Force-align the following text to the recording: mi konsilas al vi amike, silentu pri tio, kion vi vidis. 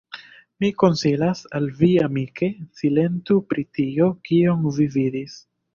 mi 0.63 0.69
konsilas 0.83 1.43
al 1.59 1.67
vi 1.83 1.91
amike, 2.07 2.49
silentu 2.83 3.41
pri 3.53 3.69
tio, 3.79 4.13
kion 4.31 4.71
vi 4.81 4.95
vidis. 4.99 5.43